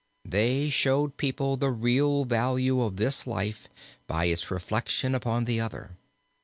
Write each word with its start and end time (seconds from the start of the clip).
They 0.25 0.71
showed 0.71 1.17
people 1.17 1.57
the 1.57 1.69
real 1.69 2.25
value 2.25 2.81
of 2.81 2.95
this 2.95 3.27
life 3.27 3.69
by 4.07 4.25
its 4.25 4.49
reflection 4.49 5.13
upon 5.13 5.45
the 5.45 5.61
other. 5.61 5.91